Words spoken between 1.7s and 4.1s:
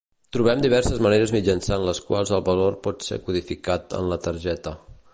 les quals el valor pot ser codificat